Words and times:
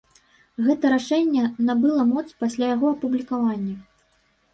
Гэта 0.67 0.85
рашэнне 0.93 1.43
набыло 1.67 2.05
моц 2.13 2.23
пасля 2.41 2.71
яго 2.75 2.87
апублікавання. 2.95 3.75